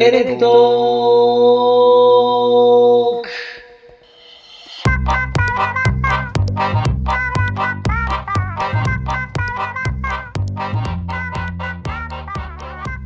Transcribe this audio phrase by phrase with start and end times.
[0.00, 3.28] エレクトーク。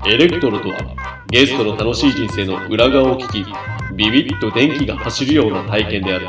[0.07, 0.77] エレクトークとは
[1.29, 3.47] ゲストの楽しい人生の裏側を聞き
[3.97, 6.27] ビビッと電気が走るような体験である。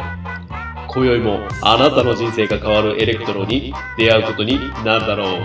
[0.88, 5.42] 今宵もあなたの人生が変わるエレクトロに出会うことになるだろう。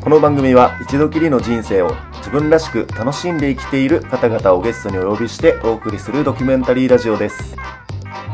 [0.00, 7.56] この番組は一度きりの人生を自分らしく楽しんで生きている方々をゲストにお呼びしてお送りするドキュメンタリーラジオです。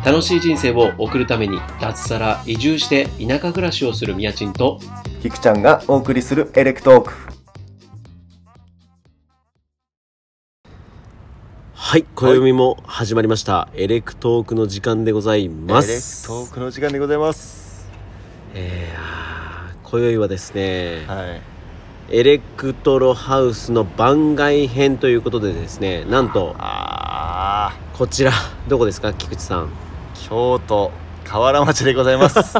[0.04, 4.78] 楽しい人生を送るために脱サラ移住して田舎暮らしをするみやちんと
[5.22, 7.12] キクちゃんがお送りするエレクトーク。
[11.72, 17.88] はい今宵も始まりました、エレクトークの時間でございまエレクすトークの時間でございます。
[18.54, 21.57] えーあー今宵はですね、はい
[22.10, 28.32] エレクトロハウスの番外編ということでですねなんとあこちら
[28.66, 29.66] どこですか菊池さん？
[29.66, 29.68] ー
[30.28, 30.90] 京都
[31.24, 32.56] 河原町でございます。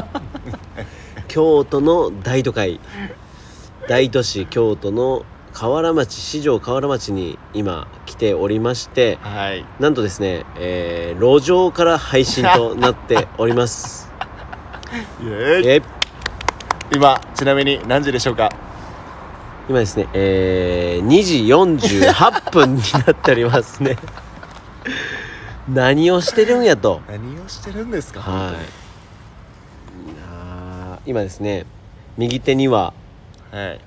[1.27, 2.79] 京都の大都会。
[3.87, 9.65] 大都市京都の河原町四条河原町に今来ておりましてはい。
[9.79, 14.11] なんとですね、えー路上から配信となっております。
[15.23, 15.67] イエーイ。
[15.67, 15.81] え
[16.93, 18.49] 今ちなみに何時でしょうか？
[19.69, 23.97] 今ですね、えー2時48分になっておりますね。
[25.69, 27.01] 何をしてるんやと。
[27.07, 28.55] 何をしてるんですかはい。
[31.05, 31.65] 今ですね
[32.17, 32.93] 右手には
[33.51, 33.79] はい。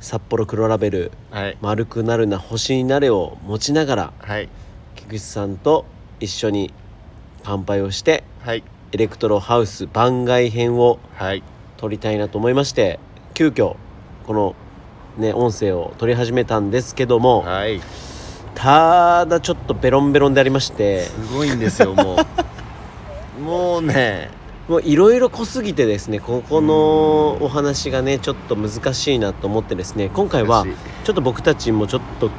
[0.00, 1.58] 札幌黒ラベルはい。
[1.60, 4.48] 丸くなるな星になれを持ちながらはい。
[4.94, 5.84] 菊池さんと
[6.20, 6.72] 一緒に
[7.42, 8.62] 乾杯をしてはい。
[8.92, 11.42] エレクトロハウス番外編をはい。
[11.76, 13.00] 撮りたいなと思いまして
[13.34, 13.74] 急遽
[14.28, 14.54] この
[15.18, 17.80] ね音声を撮り始めたんですけどもはい。
[18.54, 22.16] ただちょっとベロンベロンでありましてすごいんですよも
[23.38, 23.40] う。
[23.42, 24.30] もうね。
[24.68, 30.64] もういろいろ濃すぎてですねここのお話がねちょっと難しいなと思ってですね今回は
[31.04, 32.30] ちょっと僕たちもちょっと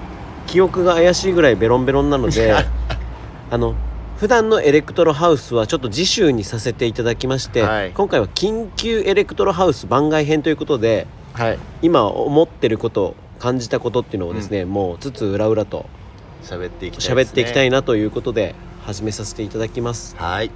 [0.48, 2.56] 記憶が怪しいぐらいベロンベロンなので
[3.52, 3.76] あの
[4.18, 7.92] 普段のエレクトロハウスはちょっと次週にさせていただきまして、はい。
[7.92, 11.60] 今回は緊急エレクトロハウス番外編ということではい。
[11.82, 15.86] 今思ってること感じたことっていうのをですね、もうつつ裏裏と
[16.44, 20.16] 喋っていきたいね、喋っていきたいなということで始めさせていただきます。
[20.18, 20.52] はい。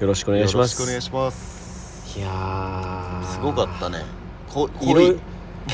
[0.00, 0.80] よろしくお願いします。
[0.80, 2.18] よろしくお願いします。
[2.18, 3.24] いやー。
[3.24, 4.04] すごかったね。
[4.48, 5.10] こいろい。
[5.10, 5.16] ろ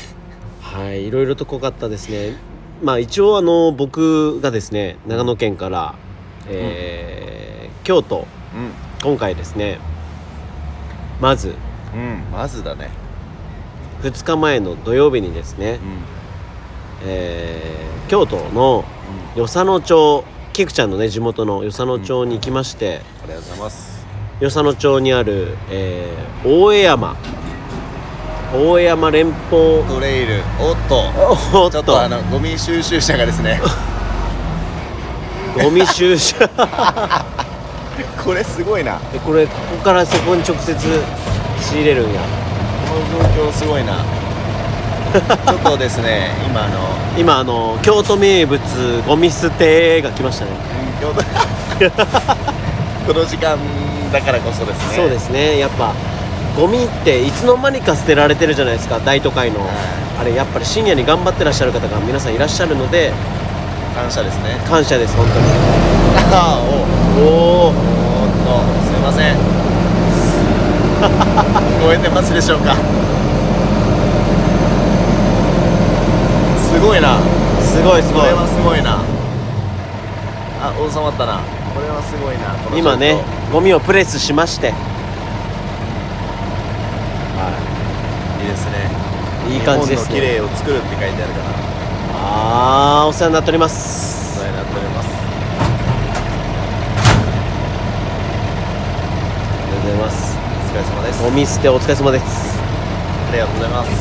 [0.61, 2.35] はいいろいろと濃かったですね。
[2.81, 5.95] まあ一応あの僕がですね長野県から、
[6.47, 8.19] えー京都。
[8.19, 8.25] う
[9.03, 9.79] 今回ですね
[11.19, 11.55] まずんうん
[12.31, 12.89] まずだね
[14.03, 17.09] 2日前の土曜日にですね、うん。
[17.09, 18.83] えー京都の
[19.35, 24.05] 与謝野町菊ちゃんのね地元の与謝野町に行きまして、ありがとうございます。
[24.41, 27.15] 与謝野町にある、えー大江山。
[28.53, 29.83] 大江山連峰。
[29.87, 30.99] トレイルおっと。
[31.55, 31.71] おっと。
[31.71, 33.59] ちょっとあのゴミ収集車がですね。
[35.63, 36.35] ゴミ収集
[38.23, 38.99] これすごいな。
[39.13, 40.75] えこれここからそこに直接
[41.59, 42.19] 仕入れるんや。
[42.21, 42.27] こ
[42.93, 43.97] の状況すごいな。
[45.13, 46.79] ちょっとですね 今あの
[47.17, 48.59] 今あの京都名物
[49.07, 50.51] ゴミ捨てが来ましたね。
[50.99, 51.21] 京都。
[53.13, 53.57] この時間
[54.11, 54.95] だからこそですね。
[54.95, 55.59] そうですね。
[55.59, 55.91] やっぱ
[56.57, 58.99] ゴミっていつの間にか捨てられてるじゃないですか。
[59.03, 59.69] 大都会の、はい。
[60.21, 63.11] あれやっぱり深夜に頑張ってらっしゃる方が皆さんいらっしゃるので
[63.95, 64.57] 感謝ですね。
[64.69, 65.45] 感謝です本当に。
[66.31, 66.59] ああ
[67.19, 67.73] おおおっ
[68.43, 69.29] とすいませ
[71.59, 72.73] ん聞こえてますでしょうか
[76.63, 77.19] すごいな
[77.59, 79.03] すごいすごいこれはすごいな
[80.63, 81.41] あ収まったな
[81.75, 83.21] これはすごいな今ね
[83.51, 84.71] ゴミをプレスしまして
[87.35, 87.51] は
[88.39, 88.87] いいいですね
[89.53, 91.45] いい感じです日本の綺麗を作るって書いてあるから
[92.15, 95.09] ああお世話になっておりますお世話になっております
[99.59, 100.32] ありがとうございます
[100.73, 101.23] 疲れ様です。
[101.23, 102.59] ゴミ捨てお疲れ様です。
[103.29, 103.91] ありがとうございます。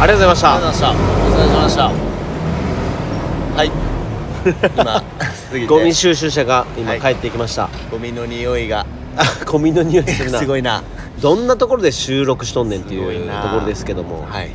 [0.00, 0.54] ありがとうございました。
[0.54, 0.94] ありがとうございました。
[0.94, 0.94] お
[1.32, 1.90] 疲れ様でした。
[3.56, 3.72] はい。
[5.58, 7.00] 今 ゴミ収集車が今はい。
[7.00, 8.86] 帰っていきました、ゴミの匂いが。
[9.16, 10.38] あゴミの匂いするな。
[10.40, 10.84] すごいな。
[11.20, 13.42] どんなところで収録しとんねんっていうな。
[13.42, 14.50] ところですけども、はい。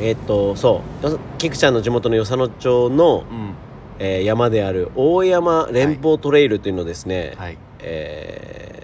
[0.00, 1.06] えーっとそう。
[1.08, 3.54] よ菊ちゃんの地元の与謝野町の、うん
[3.98, 7.58] えー山である大山連峰トレイルというのをですね、はい。
[7.80, 8.82] え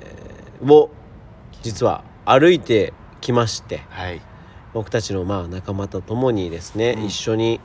[0.61, 0.90] ーを
[1.62, 4.20] 実は歩いてきまして、はい。
[4.72, 7.05] 僕たちのまあ仲間と共にですね、うん。
[7.06, 7.61] 一緒に、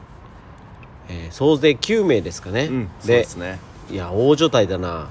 [1.08, 3.60] えー総勢9名ですかね、うんでね。
[3.90, 5.10] いや大所帯だな。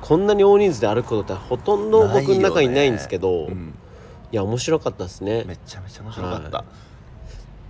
[0.00, 3.74] こんなに大人数で歩くことってほとんど僕の中にないんですけどい,、うん。
[4.34, 5.44] や面白かったですね。
[5.46, 6.64] めちゃめちゃ面白かった、は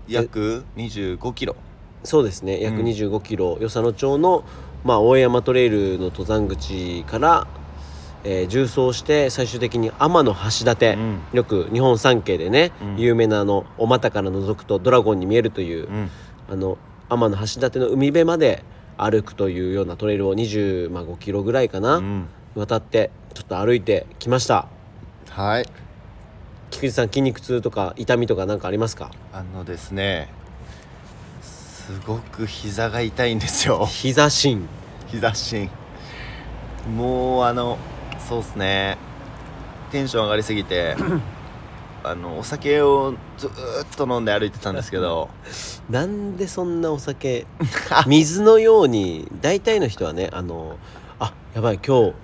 [0.09, 1.57] 約25キロ
[2.05, 2.61] そうですね。
[2.63, 2.87] 約うん。
[2.87, 4.45] 2 5キロ与謝野町の、
[4.85, 7.47] まあ、大江山トレイルの登山口から、
[8.23, 11.21] えー縦走して最終的に天橋立、うん。
[11.33, 12.97] よく日本三景でね、うん。
[12.99, 16.11] 有名なあのお股から覗くとドラゴンに見えるという、うん。
[16.51, 16.79] あの
[17.09, 18.63] 天橋立の海辺まで
[18.97, 22.29] 歩くというようなトレイルを25キロぐらいかな、うん。
[22.55, 24.69] 渡ってちょっと歩いてきました。
[25.31, 25.67] はい。
[26.71, 29.11] 菊池さん筋肉痛とか痛みとか何かありますか？
[29.33, 30.29] あのですね
[31.87, 33.85] すごく膝が痛いんですよ。
[33.85, 34.67] 膝芯
[35.09, 35.71] 膝しん
[36.97, 37.77] もうあの
[38.27, 38.97] そうっすね。
[39.93, 40.97] テンション上がりすぎて
[42.03, 43.51] あのお酒をずー
[43.85, 45.29] っと飲んで歩いてたんですけど。
[45.91, 47.47] なんでそんなお酒
[48.07, 50.79] 水のように大体の人はねあの
[51.19, 52.15] あやばい今日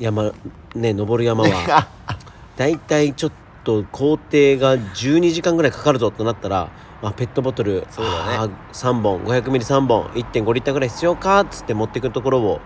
[0.00, 0.32] 山
[0.74, 1.86] ね登る山は
[2.58, 3.32] 大体ちょっ
[3.62, 6.68] と工程が12時間ぐらいかかるぞとなったら、
[7.02, 8.16] あ、ペットボトルそうだね。
[8.36, 12.60] あ3本 500ml3 本1.5リッターぐらい必要かっつって持ってくるところを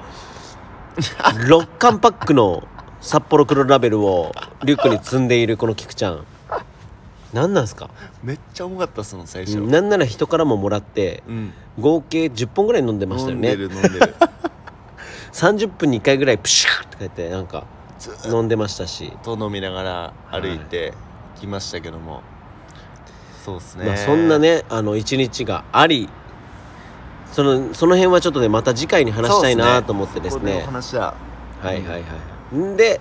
[0.96, 2.62] 6缶パックの
[3.00, 4.32] 札幌黒ラベルを
[4.64, 6.24] リュックに積んでいるこの菊ちゃん。
[7.32, 7.88] 何なんすか？
[8.24, 11.52] めっちゃ重かったその最初、なんなら人からももらってうん。
[11.78, 13.52] 合計10本ぐらい飲んでましたよね。
[13.52, 14.14] 飲んでる飲んでる。
[15.32, 17.64] 30分に1回ぐらいプシューって書いてなんか
[18.26, 20.92] 飲んでましたし、と飲みながら歩いて
[21.40, 22.22] きましたけども、
[23.44, 26.08] そうっすね、まあ、そんなねあの一日があり
[27.32, 30.62] そのその辺はちょっとねまた次回に話したいなと思ってですね。
[30.64, 31.14] お話は。
[31.60, 32.16] はいはいは
[32.52, 32.76] いん。
[32.76, 33.00] で、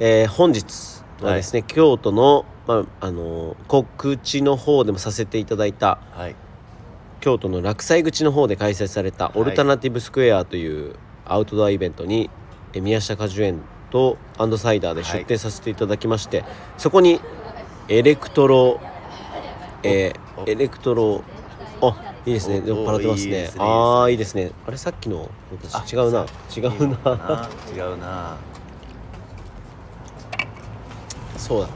[0.00, 6.36] えー本日はですね、京都の、まああのー告知の方でもさせていただいたはい。
[7.20, 9.30] 京都の落西口の方で開催されたい。
[9.34, 12.28] オルタナティブスクエアというアウトドアイベントに、
[12.74, 16.44] え宮下果樹園とアンドサイダーで出店させていただきまして、
[16.76, 17.20] そこに
[17.88, 18.80] エレクトロ
[19.82, 21.22] えーエレクトロ。
[21.80, 22.60] あいいですね。
[22.64, 23.50] お酔っ払ってますね。
[23.58, 24.50] ああいいですね。
[24.66, 26.26] あれさっきの子たち違うな。
[26.56, 27.16] 違うな。
[27.16, 27.48] な。
[27.74, 28.36] 違うな。
[31.36, 31.72] そうだね。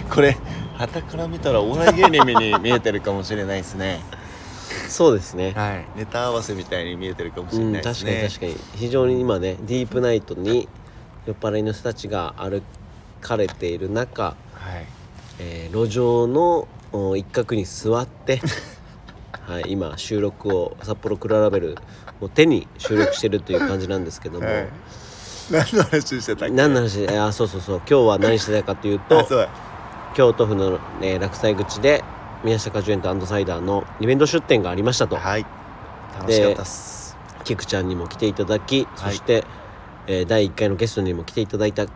[0.10, 0.36] これ
[0.76, 4.00] 傍から見たらお笑い芸人に見えてるかもしれないですね。
[4.88, 5.52] そうですね。
[5.52, 5.84] はい。
[5.96, 8.78] ネタ合わせみたいに見えてるかもしれうんないですね、確かに確かに。
[8.80, 10.68] 非常に今ねディープナイトに
[11.26, 12.62] 酔っ払いの人たちが歩
[13.20, 14.86] かれている中はい
[15.38, 18.40] えー路上のお一角に座って、
[19.46, 21.76] はい、今収録を札幌クララベル
[22.20, 24.68] を手に収録してるという感じなんですけども、はい。
[25.50, 26.54] 何の話してたっけ？
[26.54, 27.02] 何の話？
[27.02, 27.76] えーあそうそうそう。
[27.78, 29.26] 今日は何してたかというと
[30.14, 32.04] 京都府の、えー落西口で
[32.44, 35.16] 宮下果樹園とアンドサイダーのイベント出店がありましたと。
[35.16, 35.44] はい。
[36.20, 37.16] 楽しかったっす。
[37.42, 39.10] 菊ちゃんにも来ていただき、はい。
[39.10, 39.44] そして、
[40.06, 41.86] えー第1回のゲストにも来ていただいた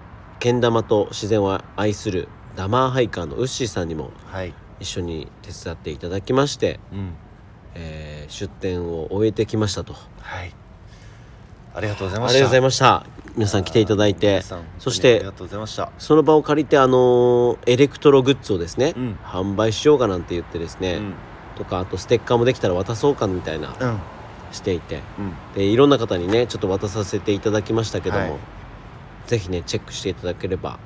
[0.40, 4.52] けん玉と自然を愛するダマーハイカーのウッシーさんにもはい。
[4.80, 7.12] 一緒に手伝っていただきまして、うん。
[7.76, 9.94] えー出店を終えてきましたと。
[10.20, 10.52] はい。
[11.72, 12.38] ありがとうございあました。
[12.38, 13.06] りがとうございました。
[13.36, 14.42] 皆さん来ていただいて
[14.80, 15.24] そして
[15.98, 19.18] その場を借りてあのーエレクトログッズをですね、うん。
[19.22, 21.14] 販売しようかなんて言ってですね、うん。
[21.54, 24.00] とかあとステッカーもできたら渡そうかみたいなうん。
[24.50, 25.32] していてうん。
[25.54, 28.38] でいろんな方にねちょっと渡させていただきましたけども、はい。
[29.28, 30.80] ぜひねチェックしていただければ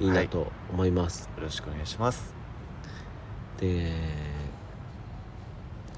[0.00, 2.34] いいなと思います、よろしくお願いします。
[3.60, 3.92] で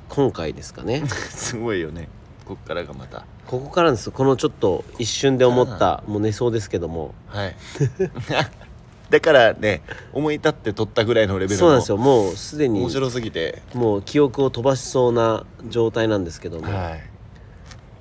[0.09, 1.07] 今回ですかね。
[1.07, 2.09] すごいよね。
[2.45, 3.26] こっからがまた。
[3.47, 4.11] ここからです。
[4.11, 7.14] このちょっと一瞬で思ったもう寝そうですけども。
[7.26, 7.57] はい。
[9.11, 11.97] だからね思い立って撮ったぐらいのレベルのそうなんですよ。
[11.97, 13.62] もうすでに面白すぎて。
[13.75, 17.02] もう記憶を飛ばしそうな状態なんですけども、はい。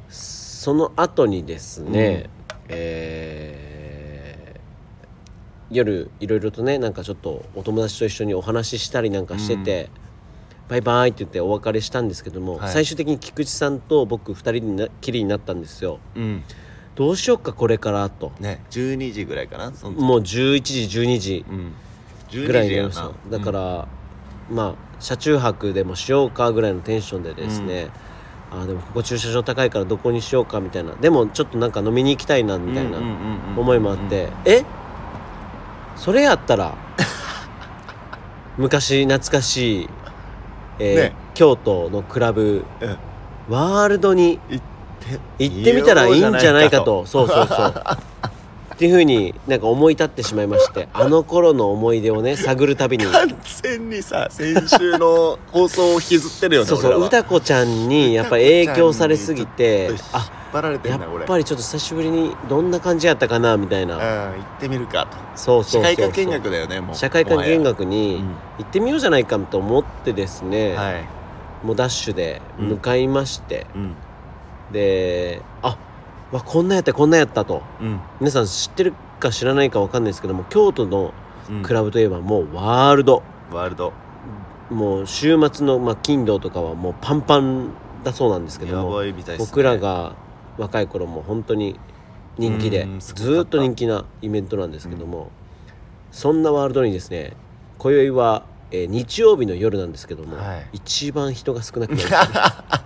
[0.10, 2.30] その後にですね、
[2.70, 3.69] えー
[5.72, 9.90] 夜いろいろとねなんかちょっとお友達と一緒にお話ししたりなんかしてて、
[10.68, 12.70] バイバイって言ってお別れしたんですけども、はい。
[12.70, 16.00] 最終的に菊池さんと僕2人になきりになったんですよ。
[16.16, 16.44] うん。
[16.96, 18.32] どうしようかこれからと。
[18.40, 19.74] ね12時ぐらいかな？
[19.74, 20.02] その時。
[20.02, 21.74] もう11時12時うん。
[22.30, 23.38] 12ぐらいにななりました。
[23.38, 23.88] だから、
[24.52, 27.90] まあ車中泊でもしようかぐらいのテンションでですね、
[28.52, 30.94] あーでもここ駐車場高いからどこにしようかみたいな。
[30.96, 33.00] でもちょっとなんか飲みに行きたいなみたいな
[33.58, 34.66] 思いもあって、え？
[36.00, 36.76] それやったら
[38.58, 39.90] 昔懐かしい、
[40.80, 41.16] えーね。
[41.34, 42.98] 京都のクラブうん
[43.50, 44.64] ワールドに行っ
[45.00, 47.06] て行ってみたらいいんじゃないかと。
[47.08, 47.74] そうそうそう。
[48.76, 53.06] っていうふうになんか思い立ってしまいましてあの頃の思い出をね探るたびに。
[53.06, 53.28] 完
[53.62, 65.18] 全にさ先週の放送を引きずってるよねそうそう歌子ちゃんにやっぱり影響されすぎてあ張られてやんだ俺っぱりちょっと久しぶりにどんな感じやったかなみたいうんな行ってみるかと。
[65.36, 65.96] そうそうそうそう。
[65.96, 66.96] 社会科見学だよねもう。
[66.96, 68.24] 社会科見学もに
[68.58, 71.06] 行ってみようじゃないかと思ってですね、はい。
[71.66, 73.96] もうダッシュで向かいまして、うん。
[74.72, 75.78] であ
[76.32, 77.62] わこんなんやったこんなんやったと。
[77.82, 78.00] うん。
[78.20, 81.14] 皆さん知ってるか知らないかわかんないですけども京都の
[81.50, 81.62] うん。
[81.64, 83.94] クラブといえばもうワールド、ワールド。
[84.70, 87.70] もう週末の、まあ、金土とかはもうパンパン
[88.04, 89.48] だそうなんですけどやもばいみたいですね。
[89.50, 90.14] 僕らが
[90.60, 91.80] 若い頃も本当に
[92.38, 95.32] 人気でずーっと人気なイベントなんですけども、
[96.12, 97.34] そんなワールドにですね
[97.78, 100.70] 今宵は、えー日曜日の夜なんですけども、はい。
[100.74, 102.84] 一番人が少なくなりました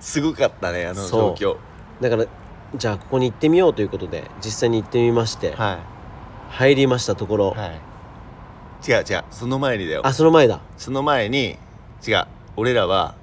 [0.00, 1.56] すごかったねあの状況。
[2.00, 2.26] だから
[2.76, 5.78] じゃあここに行ってみようということで実際に行ってみまして、は
[6.50, 7.80] 入りましたところ、いはい。
[8.86, 10.02] 違う違うその前にだよ。
[10.06, 10.60] あその前だ。
[10.76, 11.58] その前に
[12.06, 13.16] 違う俺らは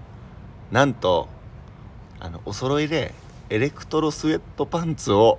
[0.72, 1.28] なんと
[2.26, 3.14] あのお揃いで
[3.52, 5.38] エレクトロスウェットパンツを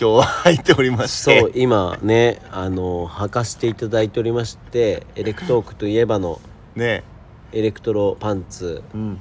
[0.00, 1.40] 今日は履いておりまして。
[1.40, 6.40] そう今ねあの履かせていただいておりましてエレクトークといえばの
[6.76, 7.04] ね。
[7.52, 8.82] エレクトロパンツ。
[8.94, 9.20] うん。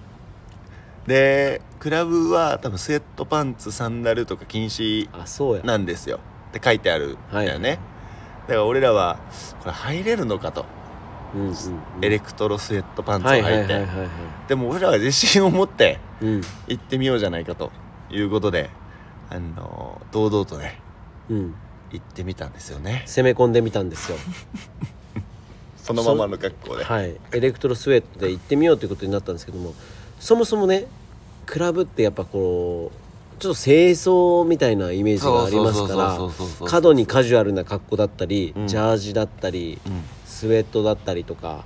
[1.05, 5.63] でクラブは多分スウェットパンツサンダルとか禁止あそうや。
[5.63, 6.21] なんですよ。
[6.51, 7.77] って書いてあるんだよね、はい。
[7.77, 9.19] だから俺らは
[9.59, 10.65] これ入れるのかと、
[11.33, 11.55] うんうんうん。
[12.01, 13.87] エレクトロスウェットパンツをはい履いて、
[14.47, 16.41] でも俺らは自信を持ってうん。
[16.67, 17.71] 行ってみようじゃないかと
[18.09, 18.69] いうことで
[19.29, 20.79] あの堂々とね
[21.29, 21.55] うん。
[21.91, 23.03] 行ってみたんですよね。
[23.05, 24.17] 攻め込んでみたんですよ。
[25.77, 26.83] そのままの格好で。
[26.83, 27.15] はい。
[27.33, 29.73] エレクトロスウェットで行ってみようということになったんですけども
[30.19, 30.85] そもそもね
[31.45, 35.95] クラブってやっぱこうちょっと正装みたいなイメージがありますか
[36.61, 40.03] ら過度にカジュアルな格好だったり、うんジャージだったりうん
[40.43, 41.63] スウェットだったりとか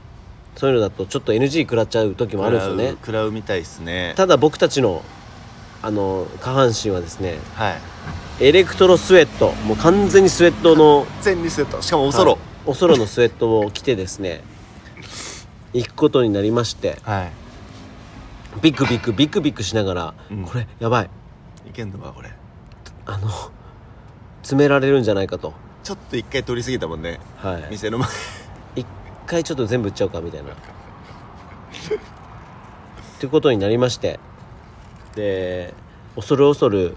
[0.56, 2.90] そういうのだとちょっと NG 食らっちゃう時もあるんですよね。
[2.92, 4.14] 食らうみたいですね。
[4.16, 5.04] ただ僕たちの
[5.82, 7.72] あの下半身はですねは
[8.40, 8.46] い。
[8.46, 11.82] エレクトロスウェットもう完全にスウェットの全リセット。
[11.82, 12.34] しかもおそろ。
[12.34, 12.42] はい。
[12.68, 14.44] おそろのスウェットを着てですね
[15.74, 17.00] 行くことになりまして。
[17.02, 17.32] はい。
[18.62, 20.44] ビクビクビクビクしながら、うん。
[20.46, 21.10] これやばい。
[21.68, 22.32] いけんのかこれ。
[23.06, 23.30] あの
[24.42, 25.54] 詰められるんじゃないかと。
[25.84, 27.20] ちょっと一回取り過ぎたもんね。
[27.38, 27.68] はい。
[27.70, 28.10] 店の前
[28.76, 28.86] 一
[29.26, 30.52] 回ちょっと全部売っちゃおうかみたいな。
[30.52, 30.56] っ
[33.20, 34.20] ていうことになりまして。
[35.16, 35.74] で
[36.16, 36.96] 恐る恐る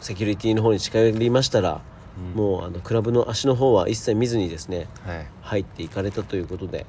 [0.00, 1.80] セキュリティの方に近寄りましたら、
[2.34, 5.26] もうあのクラブの足の方は一切見ずにですねはい。
[5.42, 6.86] 入っていかれたということで。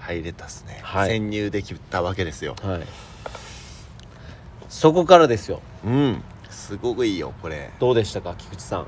[0.00, 1.10] 入れたっすね、はい。
[1.10, 2.56] 潜入できたわけですよ。
[2.62, 2.82] はい。
[4.68, 5.60] そこからですよ。
[5.84, 6.22] うん。
[6.50, 7.70] すごくいいよこれ。
[7.78, 8.80] どうでしたか菊池さん。
[8.80, 8.86] は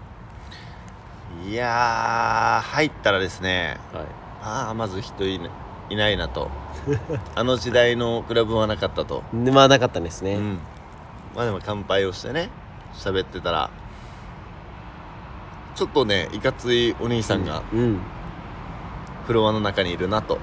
[1.48, 3.96] いやー入ったらですねい。
[4.42, 5.48] ああまず人いな
[5.90, 6.50] いないなと。
[7.34, 10.58] あの時代のクラブはなかったと、でまあなかったですね、うん。
[11.34, 12.50] まあでも乾杯をしてね
[12.94, 13.70] 喋ってたら
[15.74, 18.00] ちょっとねいかついお兄さんがうん。
[19.26, 20.38] フロアの中にいるなと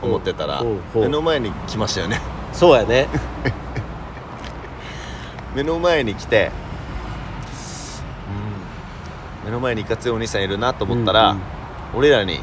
[0.00, 0.62] 思ってたら
[0.94, 2.20] 目の前に来ましたよね。
[2.52, 3.08] そうやね。
[5.54, 6.71] 目の前に来て、うん、
[9.44, 11.40] 目の前にいかついお兄さんいるなと思ったら、うん
[11.94, 12.40] 俺らに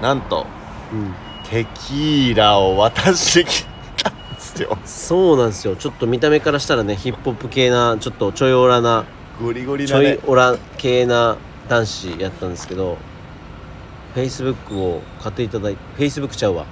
[0.00, 0.46] なんと
[0.92, 1.12] うん。
[1.50, 3.64] テキーラを渡してき
[4.00, 4.78] たんですよ。
[4.84, 5.74] そうなんですよ。
[5.74, 9.04] ちょっと見た目からしたらねヒップホップ系なちょっとちょいオラな
[9.42, 11.36] ゴリゴリちょいオラ系な
[11.68, 12.96] 男子やったんですけど
[14.14, 16.64] フェイスブックを買っていただいてフェイスブックちゃうわ。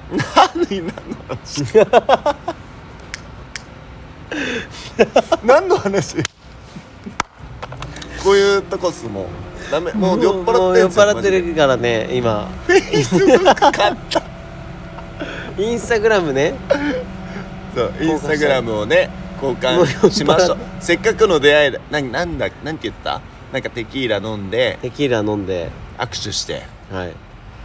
[0.55, 0.93] 何何の
[1.29, 1.65] 話？
[5.43, 6.19] 何の話？
[8.23, 9.27] こういうとこっすもう
[9.71, 12.49] ダメもう酔っ払ってんすよ酔っ払ってるからね今。
[12.67, 14.23] フェイスブック買った。
[15.59, 16.55] インスタグラムね。
[17.75, 19.11] そうインスタグラムをね
[19.43, 20.59] 交換しましょう。
[20.81, 23.21] せっかくの出会いだななんだなんて言った？
[23.53, 25.71] なんかテキーラ飲んでテキーラ飲んで。
[25.99, 26.63] 握手して。
[26.91, 27.13] はい。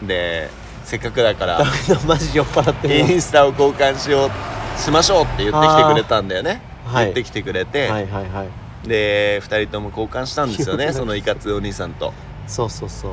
[0.05, 0.49] で
[0.83, 1.63] せっかくだから
[2.05, 7.05] マジ酔っ払ってるインスタを交換しようしましょうって言ってきてくれたんだよね、はい。
[7.05, 12.13] 言ってきてくれて、はいはいはいで2人とも交換したんですよね そのいかついお兄さんと。
[12.47, 13.11] そうそうそう。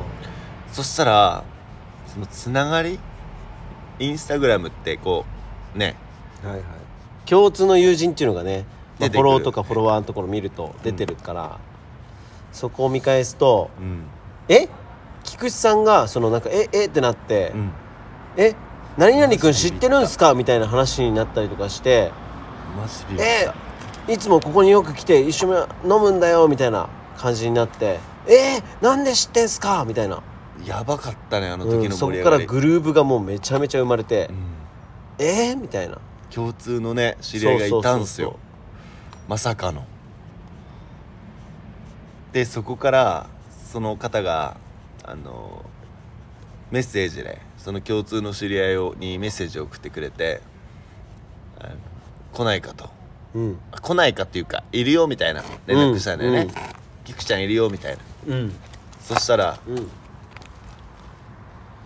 [0.71, 1.43] そしたら
[2.07, 2.99] そのつながり？
[3.99, 5.25] インスタグラムってこ
[5.75, 5.95] うね。
[6.43, 6.63] はいはい。
[7.25, 8.65] 共通の友人っていうのがね、
[8.99, 11.57] まあフォローとかフォロワーのところ見ると出てるから、
[12.51, 14.03] そこを見返すとうん。
[14.49, 14.67] え？
[15.23, 16.67] 菊池さんがそのなんかえ？
[16.73, 16.85] え？
[16.85, 17.71] ってなって、うん。
[18.37, 18.55] え？
[18.97, 20.33] 何々君知ってるんすか？
[20.33, 22.11] みたいな話になったりとかして
[23.19, 23.49] え？
[24.07, 30.21] いつもここによく来て一緒に飲むんだよみたいな感じになって「えー、なんで知ってんすか?」みたいな、
[30.65, 34.35] やばかったねあのうん、時のそこ盛り上がり、からグルーブがもうめちゃめちゃ生まれてうん
[35.25, 35.97] 「えー?」みたいな。
[36.33, 38.29] 共通のね知り合いがいたんすよ。
[38.29, 38.37] そう
[39.29, 39.85] まさかの。
[42.31, 43.27] でそこから
[43.71, 44.57] その方が
[45.03, 45.63] あの
[46.71, 50.41] メッセージでその共通の知り合いをにメッセージを送ってくれて
[52.33, 52.85] 来ないかと。
[52.85, 53.02] そ
[53.35, 53.59] うん。
[53.71, 55.43] あ来ないかっていうかいるよみたいな。
[55.67, 57.15] 連絡したんだよね、うんうん。
[57.15, 57.97] ちゃんいるよみたい
[58.27, 58.35] な。
[58.35, 58.53] うん。
[59.01, 59.89] そしたらうん。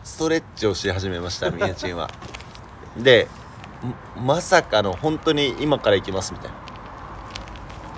[0.04, 2.10] ストレッチをし始めましたみやちんは。
[2.98, 3.28] で
[4.18, 6.58] んまさかの本当に今から行きますみたいな。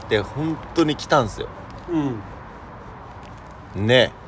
[0.10, 1.48] で本当に来たんすよ。
[3.76, 3.88] うん。
[3.88, 4.12] ね。
[4.16, 4.20] え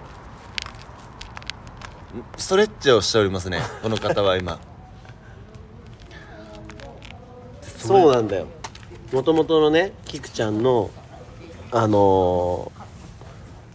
[2.38, 4.60] ストレッチをしておりますねこの方は今。
[7.78, 8.48] そうなんだよ
[9.12, 10.90] もともとのねキクちゃんの
[11.72, 12.82] あのー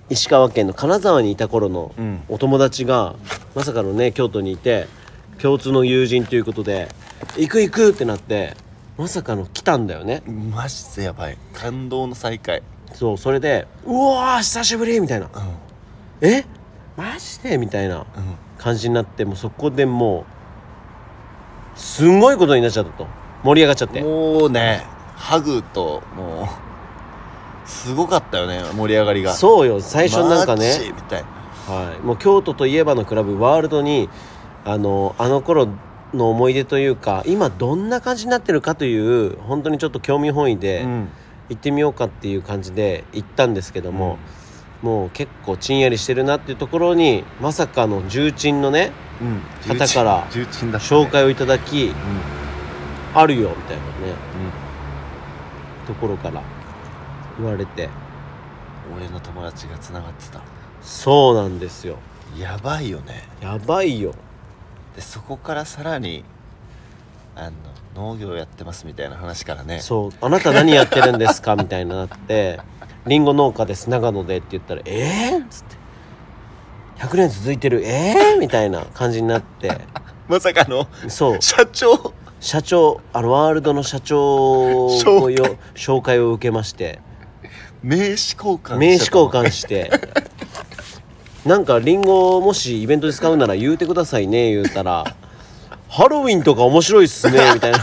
[0.09, 2.23] 石川県の金沢にいた頃のうん。
[2.29, 3.17] お友達が
[3.57, 4.87] まさかのね京都にいて
[5.43, 6.89] 共通の友人ということで
[7.37, 8.55] 「行く行く!」ってなって
[8.97, 10.23] まさかの来たんだよね。
[10.27, 11.37] マジでやばい。
[11.55, 12.63] 感動の再会。
[12.95, 15.27] そうそれで「うわー久しぶり!」みたいな。
[15.27, 15.43] うん
[16.29, 16.45] 「え？
[16.97, 18.05] マジで?」みたいなうん。
[18.59, 20.25] 感じになってもうそこでも
[21.77, 23.07] うすんごいことになっちゃったと。
[23.43, 24.01] 盛り上がっちゃって。
[24.03, 24.85] もうね
[25.17, 29.33] ハグともうすごかったよね盛り上がりが。
[29.33, 31.25] そうよ最初なんかね、みたい。
[31.67, 34.09] はい、もう京都といえばのクラブワールドに
[34.65, 35.69] あのあの頃
[36.15, 41.09] の思い出というか今どんな感じになってるかという本当にちょっと興味本位でうん。
[41.49, 44.19] 行ってみようかっていう感じで行ったんですけども、
[44.83, 49.25] もう結構ちんやりしてるなっていうところにまさかの重鎮のねう
[49.73, 49.79] ん。
[49.79, 51.03] 方から重鎮だったね。
[51.03, 51.93] 紹介をいただきうん。
[53.15, 53.91] あるよみたいなね。
[54.61, 54.66] うん
[55.87, 56.43] ところから
[57.39, 57.89] 言われて
[58.97, 60.41] 俺の友達がつながってた。
[60.83, 61.97] そうなんですよ。
[62.39, 63.25] やばいよね。
[63.41, 64.13] やばいよ。
[64.95, 66.25] でそこからさらに
[67.35, 67.51] あ
[67.97, 69.81] の農業やってますみたいな話からね。
[69.81, 71.55] そう「あなた何やってるんですか?
[71.57, 72.61] 」みたいになって
[73.07, 73.91] 「りんご農家です。
[73.91, 75.77] 長野で」って言ったら「えー?」っつって
[77.05, 77.83] 「100年続いてる。
[77.85, 79.81] えー?」みたいな感じになって。
[80.29, 81.43] まさかのそう。
[81.43, 86.19] 社長社長あのワールドの社長をよ紹介。
[86.19, 87.01] を受けまして。
[87.83, 88.77] 名刺交換。
[88.79, 89.91] 名刺交換して。
[91.45, 95.05] なんかリンゴもしイベントで使うなら言うてくださいね言うたら
[95.89, 97.79] 「ハロウィンとか面白いっすね」みたいな。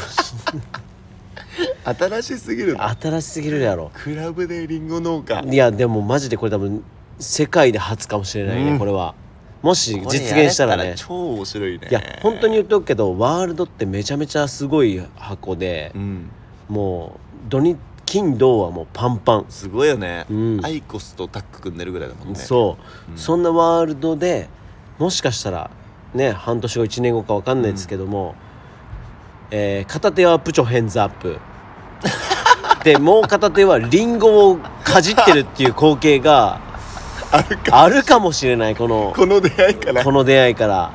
[1.85, 2.95] 新しすぎるな。
[2.99, 3.91] 新しすぎるやろ。
[3.93, 5.41] クラブでリンゴ農家。
[5.41, 6.83] いやでもマジでこれ多分
[7.19, 8.79] 世界で初かもしれないね、うん。
[8.79, 9.15] これは
[9.63, 10.93] もし実現したらね。
[10.97, 11.87] 超面白いね。
[11.89, 16.29] いや本当に言っておくけどワールドってめちゃめちゃすごい箱でう、ん。
[16.67, 20.59] もう土日金土はもうパンパン、すごいよね、うん。
[20.63, 22.35] アイコスとタッグ組んでるぐらいだもんね。
[22.35, 23.17] そう、うん。
[23.17, 24.49] そんなワールドで
[24.99, 25.71] もしかしたら
[26.13, 28.35] ね半年後1年後か分かんないですけども、
[29.49, 31.39] えー片手はプチョヘンズアップ。
[32.83, 36.59] でもう片手はリンゴをかじってるっていう光景が
[37.33, 40.03] あるかあるかもしれないこのこの出会いから。
[40.03, 40.91] この出会いから。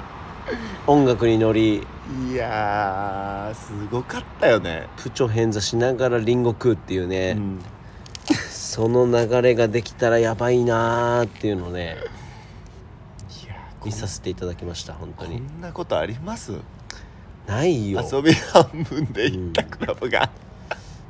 [0.86, 1.86] 音楽に乗り。
[2.30, 7.58] いやーすごかったよね、プチョ変座しながらリンゴ食うっていうね、うん。
[8.50, 11.98] その流れができたらやばいなーっていうのをね
[13.84, 16.52] 見させていただきました本当こにんなことあります？
[17.46, 18.02] ないよ。
[18.10, 20.30] 遊び半分で行ったクラブが、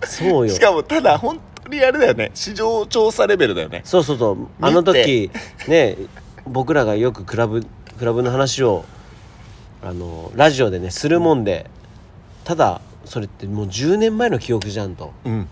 [0.05, 0.55] そうよ。
[0.55, 2.31] しかもただ本当にあれだよね。
[2.35, 3.83] 市場調査レベルだよね。
[3.85, 4.49] そうそうそう。
[4.61, 5.31] あの時
[5.67, 5.97] ね
[6.47, 7.67] 僕らがよくクラブ
[7.99, 8.85] クラブの話を
[9.83, 11.71] あのラジオでねするもんで
[12.45, 15.13] ただそれってもう10年前の記憶じゃんと。
[15.25, 15.49] うん。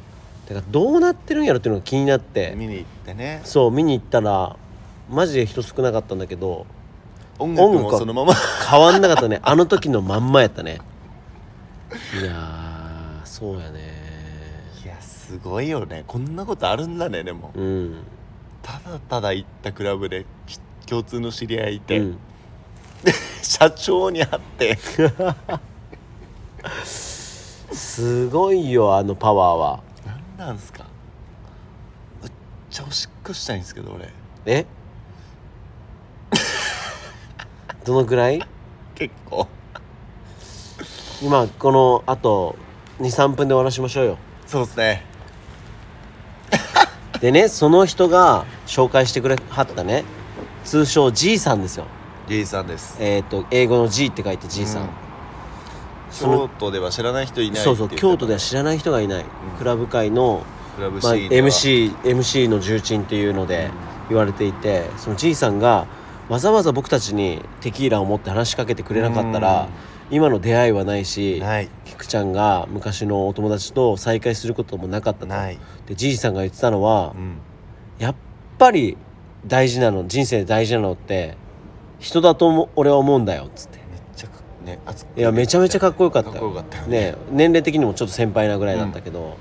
[0.48, 2.54] だからどうなってるんやろっていうのが気になって。
[2.56, 3.40] 見に行ってね。
[3.44, 4.56] そう見に行ったら
[5.10, 6.66] マジで人少なかったんだけど
[7.38, 8.34] 音楽もそのまま。
[8.70, 9.40] 変わんなかったね。
[9.42, 10.78] あの時のまんまやったね。
[12.20, 13.85] いやーそうやね
[15.26, 16.04] すごいよね。
[16.06, 17.50] こんなことあるんだねでも。
[17.54, 18.04] うん、
[18.62, 22.18] ただただ行ったクラブでき共通の知り合いいて、うん、
[23.42, 24.78] 社長に会って。
[27.72, 29.80] すごいよあのパワーは。
[30.38, 30.84] 何なんすか。
[32.22, 32.32] むっ
[32.70, 34.12] ちゃおしっこしたいんですけど俺。
[34.46, 34.64] え？
[37.84, 38.40] どのくらい？
[38.94, 39.48] 結構。
[41.20, 42.54] 今このあと
[43.00, 44.18] 23分で終わらしましょうよ。
[44.46, 45.05] そうですね
[47.20, 50.04] でねその人が紹介してくれはったね。
[50.64, 51.86] 通称 G さんですよ。
[52.28, 52.96] ゲイさんです。
[53.00, 54.88] えっ、と英語の G って書いて G さん、うん。
[56.10, 59.24] その京都では知らない人いないそうそう京都では知らない人がいない、
[59.58, 63.70] クラブ界の、クラブまあ、MC, MC の重鎮っていうので、
[64.08, 65.86] 言われていてそのじいさんが
[66.28, 69.68] わざわざ僕たちにテキーラを持って話しかけてくれなかったら
[70.10, 71.68] 今の出会いはないしない。
[71.84, 75.26] 菊ちゃんが昔のお友達と再会することもなかったと。
[75.26, 75.58] ない。
[75.86, 77.38] でじいさんが言ってたのはうん。
[77.98, 78.14] やっ
[78.58, 78.96] ぱり
[79.46, 81.36] 大事なの人生で大事なのって
[81.98, 83.78] 人だと思俺は思うんだよっつって。
[83.78, 85.22] めっちゃかね熱くい。
[85.22, 87.14] やめちゃめちゃかっこよかったかっこよかったよね。
[87.30, 89.36] 年齢的にもちょっと先輩なぐらいだったけど、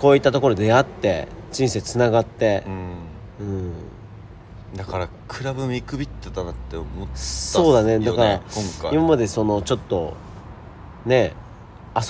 [0.00, 3.46] こういったところで出会って人生つながってう、ん。
[3.46, 3.72] うん
[4.76, 8.94] だからクラブ見くびってたなって思ったっすそうだねよだから今回。
[8.94, 10.14] 今までそのちょっと
[11.04, 11.34] ね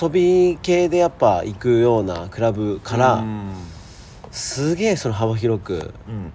[0.01, 3.53] 遊び系でやっぱ行くようなクラブから、うん
[4.31, 6.31] すげえその幅広くうん。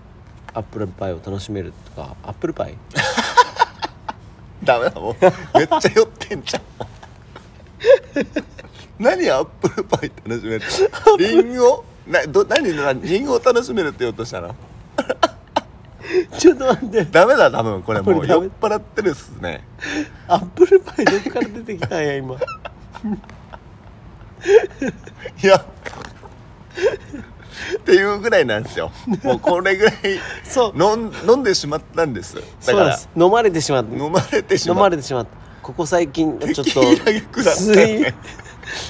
[0.55, 2.75] アップルパイを楽しめるとかアップルパイ？
[4.63, 6.63] ダメだもうめっちゃ酔ってんじゃん。
[9.03, 10.63] 何アップルパイ楽しめる
[11.19, 11.85] リンゴ？
[12.07, 14.55] など何何リンゴを楽しめるって言おうとしたの？
[16.39, 17.05] ちょっと待って。
[17.05, 18.01] ダメだ多分これ。
[18.01, 18.41] もこれダメ。
[18.41, 19.63] う酔っ払ってるっすね。
[20.27, 22.37] アップルパイどっから出てきたんや今。
[22.37, 22.39] い
[25.47, 25.57] や。
[25.57, 25.65] っ
[27.81, 28.91] ていうぐらいなんですよ。
[29.23, 29.95] もうこれぐらい
[30.45, 30.83] そう。
[30.83, 32.37] 飲ん飲んでしまったんです。
[32.37, 33.09] だそうからなんです。
[33.17, 33.97] 飲まれてしまった。
[33.97, 35.31] 飲まれてしま飲っまれてしまった。
[35.63, 38.15] ここ最近ちょっとテキーラったね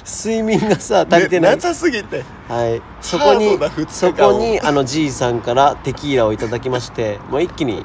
[0.04, 2.24] 睡眠がさ足りてない、なさすぎて。
[2.48, 2.82] はい。
[3.00, 7.84] そこにそこにあのじいさんからテキーラをいただきまして もう一気に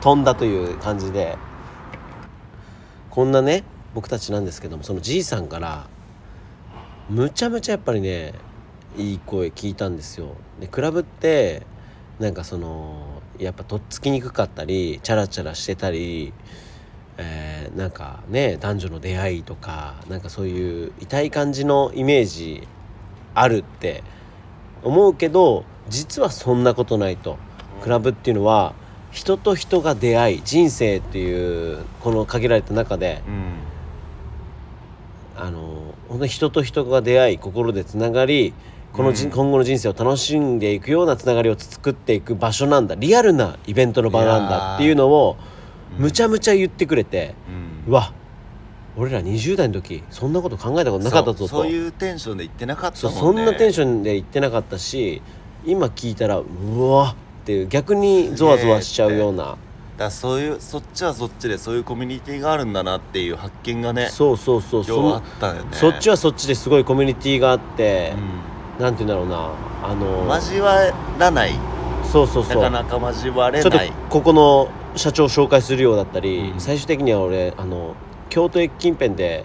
[0.00, 1.36] 飛んだという感じで。
[3.10, 5.88] こんなね僕たちなんですけどもそのじいさんから
[7.08, 8.34] むちゃむちゃやっぱりね
[8.96, 10.28] いい声聞いたんですよ。
[10.60, 11.66] でクラブって
[12.20, 16.32] なんかそのやっぱとっつきにくかったりチャラチャラしてたり
[17.22, 22.66] えーなんかね男女の出会いとかなんかそういう痛い感じのイメージ
[23.34, 24.02] あるって
[24.82, 27.38] 思うけど実はそんなことないと。
[27.82, 28.74] クラブっていうのは
[29.10, 33.42] 人と人が出会い人生っていうこの限られた中でうん。
[35.42, 38.52] あの本当に人と人が出会い心でつながり
[38.92, 39.30] このじ、うん。
[39.30, 42.94] 今後の人生を楽しんでいくようなつながりを作っていく場所なんだ。
[42.96, 45.59] リアルなイベントの場なんだっていうのをうん
[45.98, 47.34] むちゃむちゃ言ってくれて、
[47.86, 47.92] うん。
[47.92, 48.12] うわ
[48.96, 51.38] 俺ら20代の時そんなこと考えたことなかったぞと。
[51.38, 53.20] そうそういうテンションで言ってなかったもんね。
[53.20, 55.22] そんなテンションで言ってなかったし
[55.64, 56.44] 今聞いたらう
[56.82, 59.56] わっていう逆にゾワゾワしちゃうような。
[59.96, 64.84] だそういうそっちはそっちでそういうコミュニティがあるんだなっていう発見がねそうそうそう。
[64.84, 65.60] そ今日あのったよね。
[65.72, 68.14] そっちはそっちですごいコミュニティがあって
[68.78, 70.78] う、なんて言うんだろうなあのん交わ
[71.18, 71.52] らない
[72.10, 72.62] そうそうそう。
[72.62, 76.60] なかなか交われちょっとないここの社長を紹介するようだったり、うん。
[76.60, 77.94] 最終的には俺あの
[78.28, 79.44] 京都駅近辺で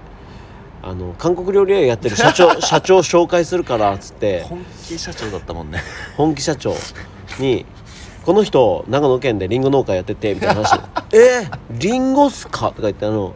[0.81, 5.81] あの韓国料理屋やってる社長 社長を紹介するからっつって本気社長だったもんね。
[6.17, 6.75] 本気社長
[7.39, 7.65] に
[8.25, 10.79] 「この人長野県でリンゴ農家やってて」みたいな話
[11.13, 13.33] 「えー、リンゴっすか?」とか言ってあの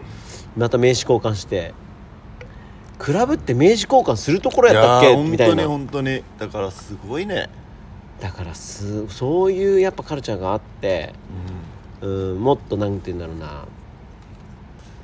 [0.57, 1.73] また名刺交換して
[2.99, 5.67] 「クラブって名刺交換するところやったっけ?」いやー本当にみたいな。
[5.67, 6.23] 本当に。
[6.37, 7.49] だからすごいね
[8.19, 11.13] だからすそういうやっぱカルチャーがあって
[12.01, 13.65] うんもっとなんて言うんだろうな。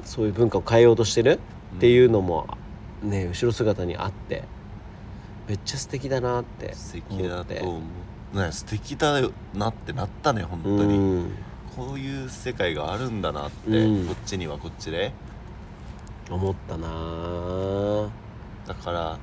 [0.04, 1.40] そういう文化を変えようとしてる
[1.78, 2.48] っていうのも
[3.02, 4.44] ね後ろ姿にあって
[5.48, 7.82] めっちゃ素敵だなって素敵だと思
[8.34, 8.38] う。
[8.38, 11.32] ね素敵だよなってなったね本当うにん。
[11.76, 14.08] こういう世界があるんだなって、うん。
[14.08, 15.12] こっちにはこっちで。
[16.30, 18.10] 思ったなあ
[18.68, 19.18] だから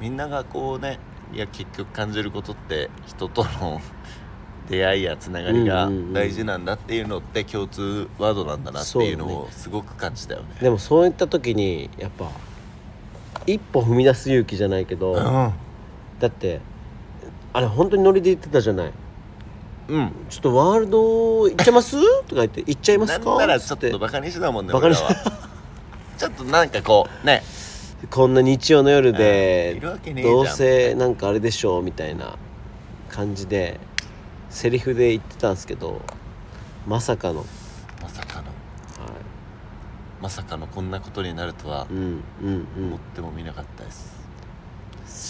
[0.00, 0.98] みんながこうね
[1.34, 3.80] いや結局感じることって人との
[4.68, 10.46] 出会いやつながりが大事なんだっていうのって共通ワードなんだなっていうのをすごく感じたよね。
[10.62, 12.30] でもそういった時にやっぱ
[13.46, 15.52] 一歩踏み出す勇気じゃないけど、うん。
[16.18, 16.60] だって
[17.52, 18.92] あれ本当にノリで言ってたじゃない。
[19.88, 20.12] うん。
[20.30, 21.96] ちょっとワールド行っちゃいます？
[22.28, 23.30] とか言って行っちゃいますか？
[23.30, 24.72] なんならちょっとバカにしてたもんね
[26.16, 27.42] ちょっとなんかこうね
[28.10, 29.80] こんな日曜の夜で
[30.22, 32.36] どうせなんかあれでしょうみたいな
[33.08, 33.80] 感じで
[34.50, 36.00] セリフで言ってたんですけど
[36.86, 37.44] まさかの、は
[38.02, 38.44] まさかの。
[40.20, 42.66] まさかのこんなことになるとはいうんうん。
[42.76, 44.14] 思ってもみなかったです。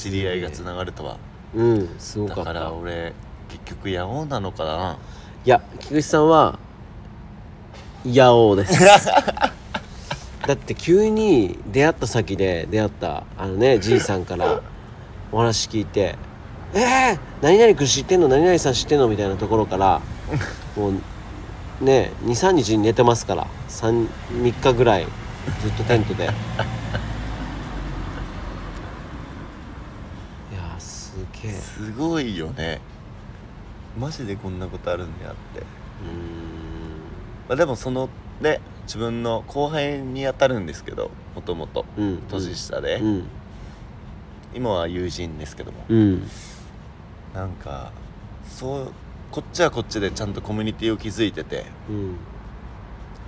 [0.04, 1.18] 知り合いがつながるとは。
[1.54, 2.52] うんうんすごかった。
[2.52, 3.12] だから俺
[3.48, 4.98] 結局野王なのかな。
[5.44, 6.58] いや菊池さんは
[8.04, 8.82] 八王です
[10.46, 14.61] だって急に出会った先で出会ったあのねじいさんから
[15.33, 16.16] お話聞いて
[16.74, 18.28] 「えー、何々君知ってんの？
[18.28, 20.00] 何々さん知ってんの?」みたいなところから
[20.76, 24.07] もうね23日に寝てますから 3,
[24.42, 25.07] 3日ぐらい
[25.62, 26.24] ずっとテントで。
[26.24, 31.52] いやーすげえ。
[31.52, 32.80] すごいよね。
[33.98, 35.68] マジでこんなことあるんだよって、うーん。
[37.48, 38.09] まあ、でもその
[38.40, 41.85] ね自分の後輩に当たるんですけどもともと。
[41.97, 42.23] うん。
[42.29, 43.25] 年下で、うん。
[44.55, 45.85] 今は友人ですけども。
[45.88, 46.31] うん。
[47.35, 47.92] なんか
[48.49, 48.92] そう
[49.33, 52.18] こっちはこっちでちゃんとコミュニティを築いててうん。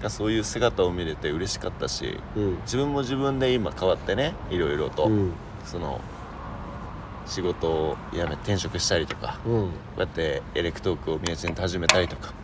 [0.08, 2.56] そういう姿を見れて嬉しかったしうん。
[2.62, 5.32] 自分も自分で今変わってねいろいろと、うん。
[5.64, 6.00] その
[7.26, 9.52] 仕事を辞め転職したりとかうん。
[9.52, 12.34] こうやってエレクトークを宮地で始めたりとかこ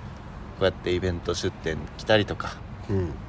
[0.63, 2.72] うやってイベント出店来たりとかうん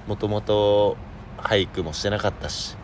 [0.07, 0.97] もともと
[1.37, 2.75] 俳句もしてなかったし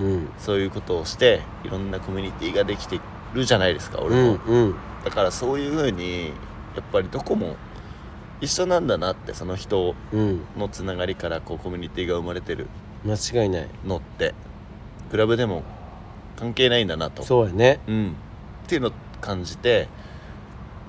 [0.00, 0.28] うん。
[0.38, 3.00] そういうことをしていろんなコミュニティができて
[3.34, 4.74] るじゃないですかう俺も、んうん。
[5.04, 6.26] だからそういうふうに
[6.74, 7.56] やっぱりどこも
[8.40, 10.40] 一緒なんだなってその人うん。
[10.56, 12.66] のつながりからこうコミュニティが生まれてる
[13.04, 13.68] 間違いない。
[13.84, 14.34] のって
[15.10, 15.62] クラブでも
[16.36, 17.22] 関係ないんだなと。
[17.22, 17.80] そうやね。
[17.86, 18.16] うん、
[18.64, 19.88] っていうのを感じて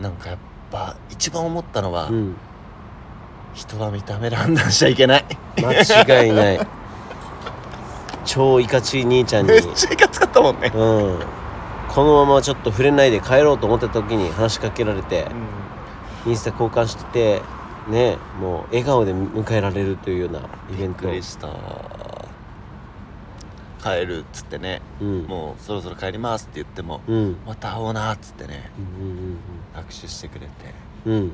[0.01, 0.37] なんかやっ
[0.71, 2.35] ぱ一番思ったのは、うん
[3.57, 5.25] 人は見た目で判断しちゃいけない。
[5.57, 5.73] 間
[6.21, 6.59] 違いない。
[8.23, 9.51] 超いかちい兄ちゃんに。
[9.51, 11.19] めっちゃいかつかったもんね、うん。
[11.89, 15.25] このままちょっと触れないで帰ろうと思った時に話しかけられて
[16.27, 17.41] インスタ交換してて
[17.89, 20.39] ねもう笑顔で迎えられるというような
[20.69, 21.49] イベびっントくりした。
[23.81, 25.23] 帰るっつってね、うん。
[25.23, 27.37] もうそろそろ帰りますって言っても、うん。
[27.47, 29.37] また会おうなっつってねうん
[29.73, 30.51] 握手してくれて。
[31.07, 31.31] うんうん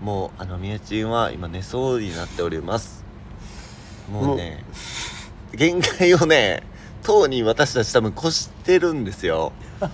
[0.00, 3.04] もうあのみえちんは今寝そうになっております。
[4.10, 4.64] もうね
[5.52, 6.62] 限界をね
[7.02, 9.52] とうに私たち多分越してるんですよ。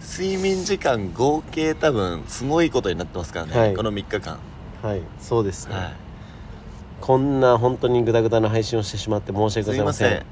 [0.00, 3.74] 睡眠時間合計多分すごいことになってますからね、はい。
[3.74, 4.38] この3日間。
[4.82, 5.92] はいそうですね、はい。
[7.00, 10.24] こんな本当にグダグダな配信をしてしまって申し訳ございません。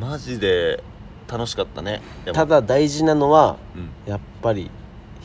[0.00, 0.82] マジで
[1.26, 2.00] 楽しかったね。
[2.32, 3.90] ただ大事なのはうん。
[4.10, 4.70] やっぱり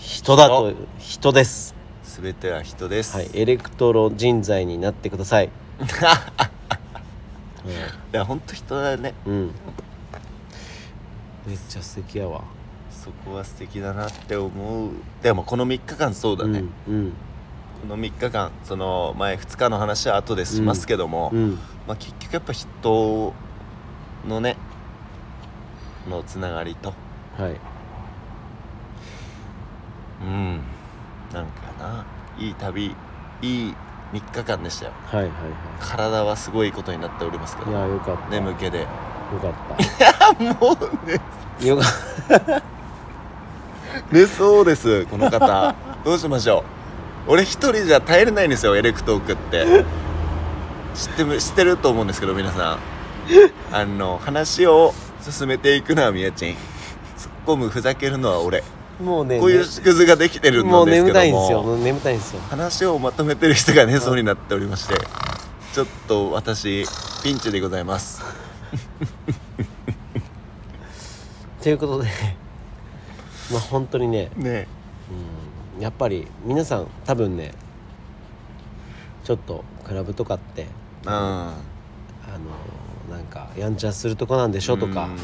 [0.06, 1.74] 人だと人です。
[2.04, 5.50] 全ては人です、はいエレクトロ人材になってください、 い
[8.12, 9.13] や本当人だね。
[9.26, 9.52] うん、
[11.48, 12.42] めっちゃ素敵やわ。
[12.92, 14.89] そこは素敵だなって思う。
[15.24, 17.13] でもこの3日間そうだね、うん
[17.82, 21.60] この3日間その前2日の話は後でしますけども、うんうん。
[21.88, 23.34] まあ、結局やっぱ人
[24.28, 24.58] のね
[26.10, 26.94] のつながりと。
[27.38, 27.74] はい
[30.23, 30.62] うん。
[31.33, 32.05] なんかな
[32.38, 32.95] いい旅
[33.41, 33.75] いい
[34.13, 34.91] 3日間でしたよ。
[35.05, 35.33] はいはいは
[35.79, 38.29] 体はすごいことになっておりますけいいやどよかった。
[38.29, 38.81] 眠気で。
[38.81, 38.88] よ
[39.41, 41.19] かっもうね。
[41.59, 41.83] たよか
[44.12, 45.75] 寝そうですこの方。
[46.03, 46.63] どうしましょ
[47.27, 47.31] う。
[47.31, 49.86] 俺一人じゃ耐えれないんですよエレクトークって。
[50.93, 52.79] 知ってる知ってると思うんですけど皆さん。
[53.71, 56.49] あの話を進めていくのはみやちん。
[56.51, 56.57] 突っ
[57.47, 58.63] 込むふざけるのは俺
[59.04, 61.20] もうねこういう縮図ができてるもうのですけども。
[61.20, 61.78] 眠たいんですよ。
[61.78, 62.42] 眠たいんですよ。
[62.50, 64.96] 話をまとめてる人が寝そうになっておりまして。
[65.74, 66.86] ちょっと私
[67.24, 68.22] ピンチでございます。
[71.62, 72.10] ということで
[73.52, 74.68] まあ本当にね、ね。
[75.76, 77.54] うん、やっぱり皆さん多分ね
[79.24, 80.68] ちょっとクラブとかって
[81.06, 81.54] うんあ
[83.10, 85.18] のなんかやんちゃするとこなんでしょとかうん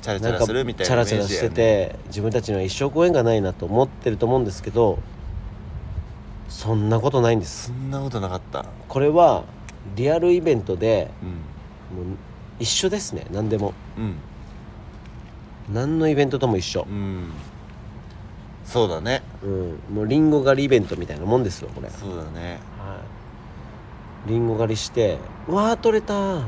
[0.00, 4.98] チャラチャラなんかするみたいチなイメージやねャラチャラしてて自分たちには一生ご縁がないなと思ってると思うんですけど
[6.48, 7.66] そんなことないんです。
[7.66, 8.64] そんなことなかった。
[8.88, 9.44] これは
[9.96, 11.28] リアルイベントでうん。
[11.28, 12.16] もう
[12.58, 13.74] 一緒ですね何でも。
[13.98, 14.14] うん。
[15.72, 16.86] 何のイベントとも一緒。
[16.88, 17.30] う、ん。
[18.64, 19.22] そうだね。
[19.42, 21.90] うん、もうリンゴ狩りイベントみたいなもんですよこれ。
[21.90, 22.58] そうだね。
[22.78, 23.00] は
[24.26, 24.30] い。
[24.30, 26.42] リンゴ狩りして「うわー取れた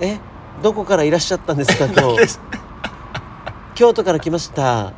[0.00, 0.18] え？
[0.62, 2.38] どこからいらっしゃったんですか 今日。
[3.74, 4.92] 京都から来ました。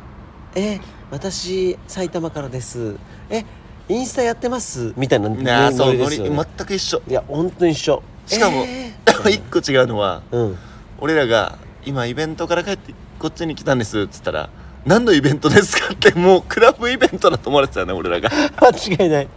[0.55, 0.79] え
[1.11, 2.95] 私埼玉からです。
[3.29, 3.45] え
[3.89, 4.93] インスタやってます？
[4.97, 7.01] みたいななあノそう全く一緒。
[7.07, 8.01] いや本当に一緒。
[8.25, 8.93] しかもえ
[9.29, 10.57] 一個違うのはーうん。
[10.99, 14.49] 俺らが今イベントから帰ってこっちに来たんですっつったら
[14.85, 18.29] 何のイベントですかってもうクラブイベントだと思われてたよね俺らが。
[18.57, 19.29] 間違いない。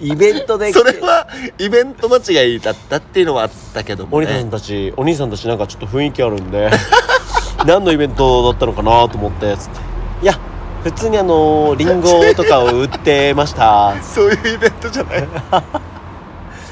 [0.00, 0.72] イベントで。
[0.72, 1.26] それは
[1.58, 6.70] イベント間違いだったっていうのはあったけどもお兄さんねたちお兄さんたちなんかちょっと雰囲気あるんで。
[7.66, 9.80] 何のイベントだったのかなと思ってつって。
[10.22, 10.38] いや
[10.84, 13.96] 普通にあのリンゴとかを売ってました。
[14.02, 15.28] そういうイベントじゃない。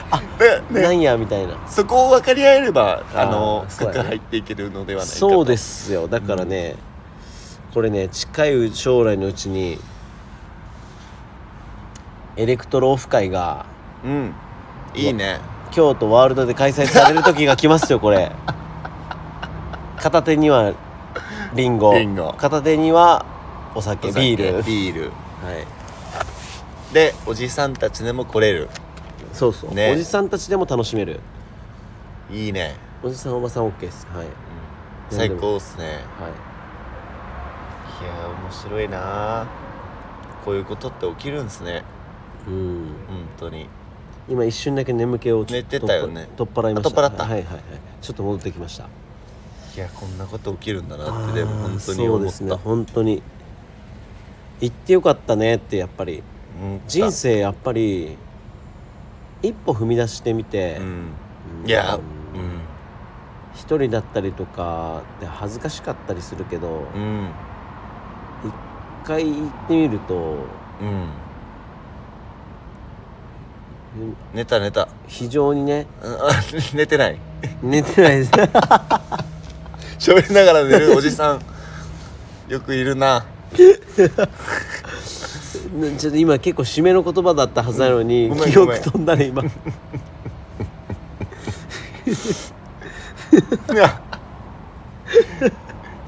[0.08, 0.20] あ
[0.70, 1.54] ねなんやみたいな。
[1.68, 5.28] そこを分かり合えればああの深く入っていけるのではないかと。
[5.28, 6.06] そうですよ。
[6.06, 6.76] だからね、
[7.76, 9.76] これね近い将来のうちに
[12.38, 13.66] エレクトロオフ会が
[14.02, 14.34] うん。
[14.94, 15.40] いいね。
[15.72, 18.32] 京都ワールドで開催される時が来ますよこれ。
[20.00, 20.72] 片手には
[21.54, 21.92] リンゴ。
[21.92, 22.34] リンゴ。
[22.38, 23.26] 片手には
[23.74, 24.62] お酒ビール。
[24.62, 25.02] ビール。
[25.02, 25.08] は
[25.52, 26.94] い。
[26.94, 28.70] でおじさんたちでも来れる。
[29.34, 29.92] そうそう、ね。
[29.92, 31.20] おじさんたちでも楽しめる。
[32.30, 34.08] いいね、おじさんおばさん OK です。
[34.16, 34.26] はい。
[35.10, 35.84] 最高っすね。
[35.84, 35.92] はい
[36.52, 36.55] い
[38.04, 39.46] やー面白いな。
[40.44, 41.82] こういうことって起きるんですね。
[42.46, 42.87] うん。
[43.09, 43.68] 本当に。
[44.28, 46.28] 今一瞬だけ眠気を寝てたよね。
[46.37, 46.88] 取っ払いました。
[46.88, 47.24] あ取っ払った。
[47.24, 47.62] はいはいはい。
[48.00, 48.85] ちょっと戻ってきました。
[49.76, 52.52] いやこんなこと起きるんだなってでも本当にそうですね。
[52.52, 52.64] 思った。
[52.64, 53.22] 本当に。
[54.61, 56.22] 行ってよかったねってやっぱり。
[56.61, 56.88] 思った。
[56.88, 58.16] 人生やっぱり
[59.42, 60.85] 一歩踏み出してみて、うん。
[61.62, 61.68] うん。
[61.68, 61.98] いやう
[62.38, 62.61] ん。
[63.56, 67.30] 一人だったりとかで恥ずかしかったりするけどうん
[69.06, 70.18] 回行ってみるとう
[70.84, 70.88] ん。
[73.98, 74.88] うん寝た寝た。
[75.06, 75.86] 非常にね
[76.74, 77.18] 寝てない。
[77.62, 78.30] 寝てないです。
[79.98, 81.40] 喋りながら寝るおじさん。
[82.48, 83.24] よくいるな。
[83.56, 83.68] ちょ
[86.10, 89.42] っと今結構締めの言葉だったはずなのに、記憶飛んだね今。
[89.42, 89.46] い
[93.74, 94.00] や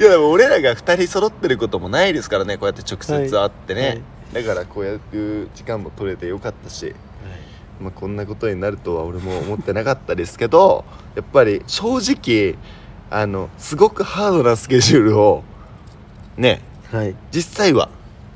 [0.00, 4.44] いやでも俺らが2人揃ってることもないですからねこうやって直接会ってね、はい。
[4.44, 5.16] だからこうやって
[5.54, 6.94] 時間も取れてよかったし、
[7.80, 10.84] まあ、こんなことになるとは俺も思ってなかったですけど
[11.16, 12.56] やっぱり正直
[13.10, 15.42] あのすごくハードなスケジュールを
[16.36, 16.60] ね
[16.92, 17.16] はい。
[17.32, 17.88] 実際は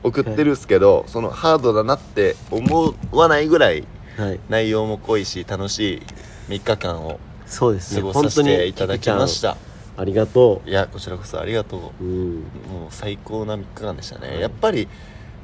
[0.03, 3.85] 送ってるっすけど、そのハードだなって思わないぐらい
[4.19, 4.41] はい。
[4.49, 6.03] 内容も濃いし楽しい
[6.49, 9.57] 3日間をそうですね過ごさせていただきました
[9.97, 12.05] ありがといやこちらこそありがとう。
[12.05, 12.35] ううん。
[12.37, 12.45] もう
[12.91, 14.89] 最高な3日間でしたね、やっぱり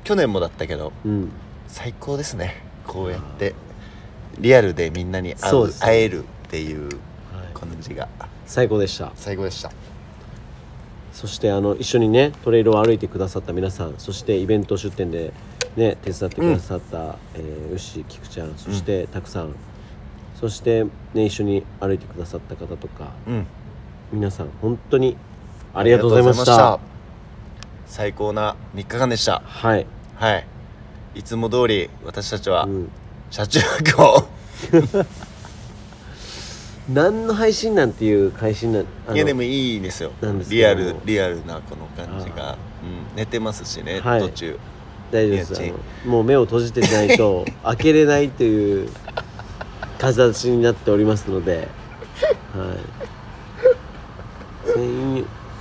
[0.05, 1.31] 去年もだったけどうん。
[1.67, 2.63] 最高ですね。
[2.87, 3.55] こうやって
[4.39, 5.75] リアルでみんなに会そうね。
[5.81, 6.93] 会えるっていうはい。
[7.55, 8.09] 感じが。
[8.47, 9.13] 最高でした。
[9.15, 9.71] 最高でした。
[11.19, 15.33] そしてあの一緒にねトレイルを歩いてくださった皆さんそしてイベント出店で
[15.75, 19.57] ね手伝ってくださった、えー、牛菊ちゃんそしてたくさん
[20.39, 20.85] そして
[21.15, 23.47] ね一緒に歩いてくださった方とかうん
[24.11, 25.17] 皆さん本当に
[25.75, 26.81] ありがとうございました。
[27.87, 29.43] 最高な3日間でした。
[29.45, 30.47] はい、はい。
[31.15, 32.91] いつも通り私たちはうん、
[33.31, 34.29] 車中泊を、
[36.93, 40.13] 何の配信なんていう配信なあのいやでもいいですよ。
[40.49, 44.21] リアルリアルなこの感じが、うん、寝てますしね、はい。
[44.21, 44.59] 途中。
[45.11, 45.73] 大丈夫です。
[46.07, 48.89] もう目を閉じてないと 開けれないという
[49.99, 51.69] 形になっておりますので。
[52.55, 53.18] はい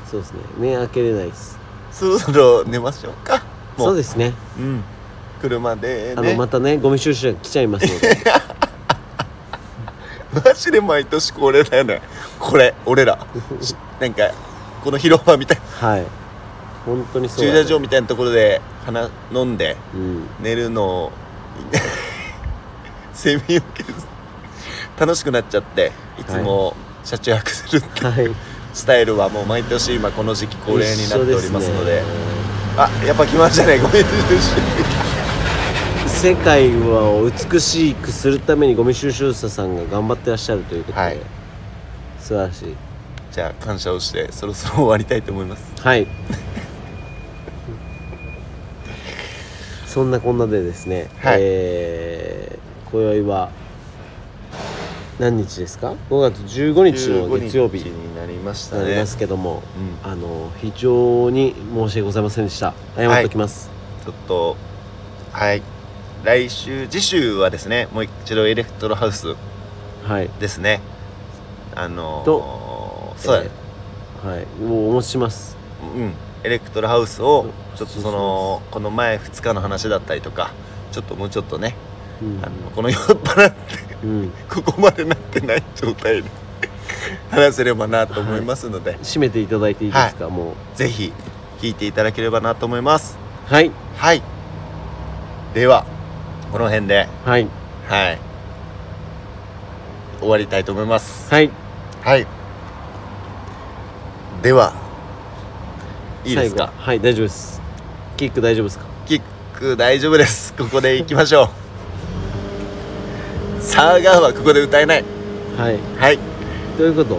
[0.10, 0.39] そうですね。
[0.58, 1.58] 目開けれないです。
[1.91, 3.43] そろそろ寝ましょうか。
[3.77, 4.34] もそうですね。
[4.60, 4.84] うん。
[5.41, 8.17] 車であねのまたねゴミ収集車来ちゃいますので。
[10.45, 11.84] マジで毎年恒例だよ。
[11.84, 12.01] ね
[12.39, 13.19] これ俺ら。
[13.62, 14.32] しなんか
[14.84, 15.62] この広場みたい。
[15.82, 16.06] なはい。
[16.86, 20.27] 本当にそうね車場みたいなところで花飲んでうん。
[20.39, 21.12] 寝るのを
[23.15, 23.95] 睡眠を削る
[24.99, 28.06] 楽しくなっちゃっていつも車中泊するって。
[28.06, 31.95] はいスタイルはもう毎年今この時期恒例になっておりますので。
[31.95, 32.03] ね。
[32.77, 33.79] あやっぱ来ましたね。
[33.79, 34.15] ごめんなさ
[36.07, 41.17] 世界を美しくするためにゴミ収集車さんが頑張ってらっしゃるということで、はい。
[42.19, 42.75] 素晴らしい。
[43.31, 45.81] じゃあ感謝をしてそろそろ終わりたいと思います。
[45.81, 46.07] はい。
[49.87, 51.39] そんなこんなでですね、はい。
[51.41, 53.49] えー、今宵は
[55.17, 57.77] 何日ですか？5月15日の月曜日。
[57.77, 57.89] 15日。
[57.89, 59.63] になりましたになりねますけども、
[60.03, 60.11] うん。
[60.11, 62.73] あの非常に申し訳ございませんでした。
[62.95, 63.69] 謝っておきます、
[64.05, 64.55] ちょっと
[65.31, 65.61] はい。
[66.23, 69.35] 来週次週はですねもう一度エレクトロハウス
[70.03, 70.29] はい。
[70.39, 70.81] ですね。
[71.75, 74.45] あのーとそうや、えーはい。
[74.61, 75.55] もうお持ちします。
[75.95, 76.13] うん。
[76.43, 80.51] エレクトロハウスをちょっとそのこの前2日の話だったりとか
[80.91, 81.75] ちょっともうちょっとね、
[82.21, 82.39] うん。
[82.43, 83.57] あのこの酔っ払って
[84.03, 84.31] うん。
[84.49, 86.29] ここまでなってない状態で
[87.32, 91.12] 話せればなと思いますので、締めていただいていいですか、もぜひ
[91.62, 93.17] 聞いていただければなと思います。
[93.50, 93.71] うはい。
[93.98, 94.21] はい。
[95.54, 95.85] では
[96.52, 97.08] この辺で。
[97.25, 97.48] はい。
[97.88, 98.19] はい。
[100.19, 101.29] 終わりたいと思います。
[101.33, 101.50] はい。
[102.04, 102.25] はい。
[104.42, 104.73] では。
[106.25, 106.71] いいですか？
[106.77, 107.62] はい大丈夫です。
[108.17, 108.85] キック大丈夫ですか？
[109.06, 109.21] キッ
[109.54, 110.54] ク大丈夫です。
[110.54, 111.50] ここで行きましょう。
[113.63, 115.04] サーガーはここで歌えない。
[115.58, 115.79] はい。
[116.00, 116.19] はい
[116.78, 117.17] どういうこと？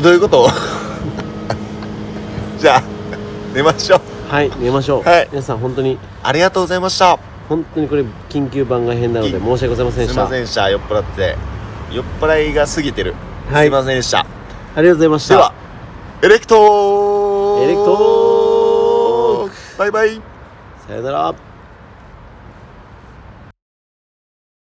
[0.00, 0.48] どういうこと？
[2.58, 2.82] じゃあ
[3.54, 4.00] 寝ましょう。
[4.32, 5.28] はい寝ましょう、はい。
[5.30, 7.18] 皆さん本当にありがとうございました。
[7.48, 10.20] 本当にこれ緊急番外編なのでい申し訳ございませんですした。
[10.22, 10.70] いませんでした。
[10.70, 11.36] 酔っ払って。
[11.90, 13.14] 酔っ払いが過ぎてる、
[13.50, 13.64] はい。
[13.64, 14.20] すいませんでした。
[14.20, 14.24] あ
[14.80, 15.34] りがとうございました。
[15.34, 15.52] では
[16.22, 20.20] エレクトーエレクトーババイバイ。
[20.88, 21.34] さよなら